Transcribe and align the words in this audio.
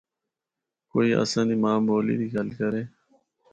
کوئی 0.91 1.09
اساں 1.21 1.45
دی 1.47 1.55
ماں 1.63 1.79
بولی 1.87 2.15
دی 2.19 2.27
گل 2.35 2.49
کرے۔ 2.57 2.83